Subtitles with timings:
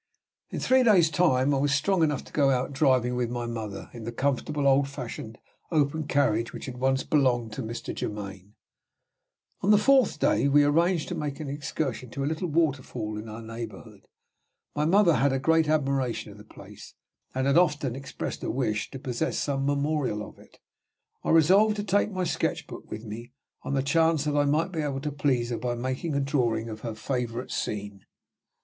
[0.49, 3.91] In three days' time I was strong enough to go out driving with my mother,
[3.93, 5.37] in the comfortable, old fashioned,
[5.71, 7.95] open carriage which had once belonged to Mr.
[7.95, 8.55] Germaine.
[9.61, 13.29] On the fourth day we arranged to make an excursion to a little waterfall in
[13.29, 14.07] our neighborhood.
[14.75, 16.95] My mother had a great admiration of the place,
[17.35, 20.57] and had often expressed a wish to possess some memorial of it.
[21.23, 24.71] I resolved to take my sketch book: with me, on the chance that I might
[24.71, 28.07] be able to please her by making a drawing of her favorite scene.